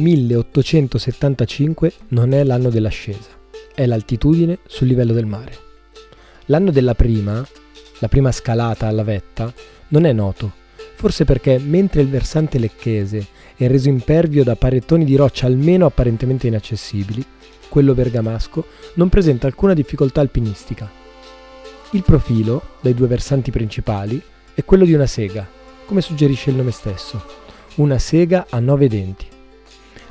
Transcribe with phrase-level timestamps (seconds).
[0.00, 3.28] 1875 non è l'anno dell'ascesa,
[3.74, 5.52] è l'altitudine sul livello del mare.
[6.46, 7.46] L'anno della prima,
[7.98, 9.52] la prima scalata alla vetta,
[9.88, 10.52] non è noto,
[10.94, 13.26] forse perché mentre il versante lecchese
[13.56, 17.22] è reso impervio da parettoni di roccia almeno apparentemente inaccessibili,
[17.68, 20.90] quello bergamasco non presenta alcuna difficoltà alpinistica.
[21.90, 24.20] Il profilo, dai due versanti principali,
[24.54, 25.46] è quello di una sega,
[25.84, 27.22] come suggerisce il nome stesso,
[27.76, 29.38] una sega a nove denti.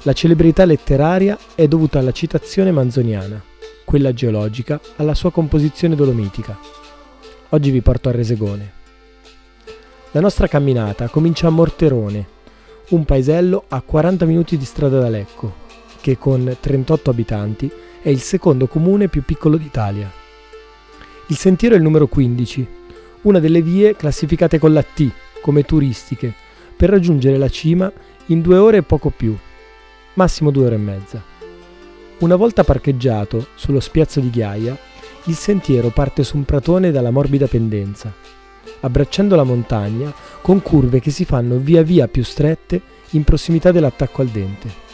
[0.03, 3.43] La celebrità letteraria è dovuta alla citazione manzoniana,
[3.83, 6.57] quella geologica alla sua composizione dolomitica.
[7.49, 8.71] Oggi vi porto a Resegone.
[10.11, 12.27] La nostra camminata comincia a Morterone,
[12.89, 15.53] un paesello a 40 minuti di strada da Lecco,
[15.99, 17.69] che con 38 abitanti
[18.01, 20.09] è il secondo comune più piccolo d'Italia.
[21.27, 22.67] Il sentiero è il numero 15,
[23.23, 26.33] una delle vie classificate con la T come turistiche,
[26.77, 27.91] per raggiungere la cima
[28.27, 29.37] in due ore e poco più
[30.19, 31.23] massimo due ore e mezza.
[32.19, 34.77] Una volta parcheggiato sullo spiazzo di ghiaia,
[35.23, 38.13] il sentiero parte su un pratone dalla morbida pendenza,
[38.81, 42.81] abbracciando la montagna con curve che si fanno via via più strette
[43.11, 44.87] in prossimità dell'attacco al dente.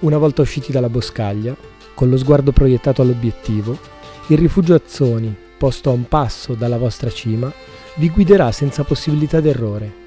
[0.00, 1.54] Una volta usciti dalla boscaglia,
[1.94, 3.78] con lo sguardo proiettato all'obiettivo,
[4.26, 7.52] il rifugio Azzoni, posto a un passo dalla vostra cima,
[7.94, 9.98] vi guiderà senza possibilità d'errore.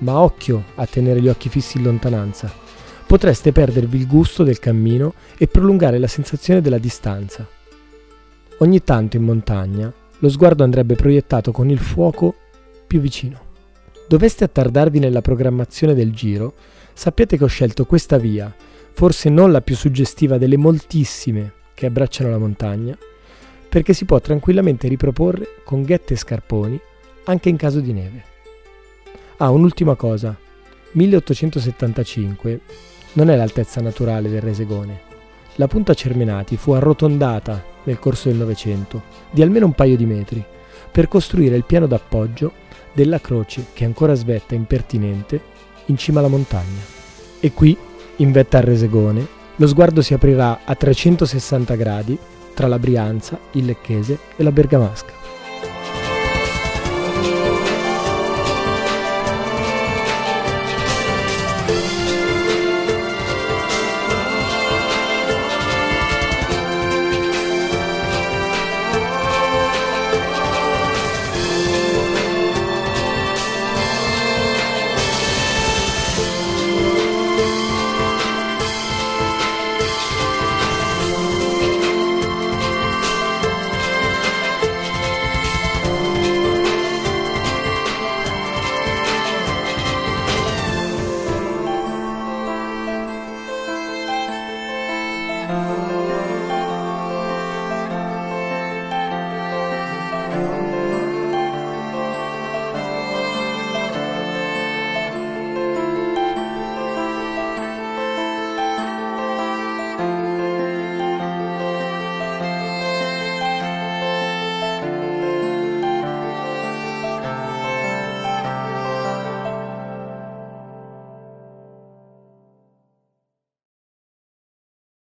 [0.00, 2.66] Ma occhio a tenere gli occhi fissi in lontananza,
[3.08, 7.48] potreste perdervi il gusto del cammino e prolungare la sensazione della distanza.
[8.58, 12.34] Ogni tanto in montagna lo sguardo andrebbe proiettato con il fuoco
[12.86, 13.46] più vicino.
[14.06, 16.52] Doveste attardarvi nella programmazione del giro,
[16.92, 18.54] sappiate che ho scelto questa via,
[18.92, 22.98] forse non la più suggestiva delle moltissime che abbracciano la montagna,
[23.70, 26.78] perché si può tranquillamente riproporre con ghette e scarponi
[27.24, 28.22] anche in caso di neve.
[29.38, 30.36] Ah, un'ultima cosa.
[30.92, 32.60] 1875
[33.12, 35.00] non è l'altezza naturale del Resegone.
[35.56, 40.44] La punta Cermenati fu arrotondata nel corso del Novecento di almeno un paio di metri
[40.90, 42.52] per costruire il piano d'appoggio
[42.92, 45.40] della croce che ancora svetta impertinente
[45.86, 46.80] in cima alla montagna.
[47.40, 47.76] E qui,
[48.16, 49.26] in vetta al Resegone,
[49.56, 52.18] lo sguardo si aprirà a 360 gradi
[52.54, 55.17] tra la Brianza, il Lecchese e la Bergamasca.